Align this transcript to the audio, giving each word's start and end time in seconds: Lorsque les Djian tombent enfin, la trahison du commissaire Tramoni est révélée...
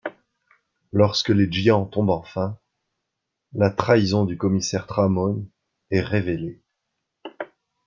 Lorsque 0.91 1.29
les 1.29 1.45
Djian 1.51 1.85
tombent 1.85 2.09
enfin, 2.09 2.57
la 3.53 3.69
trahison 3.69 4.25
du 4.25 4.35
commissaire 4.35 4.87
Tramoni 4.87 5.47
est 5.91 6.01
révélée... 6.01 6.63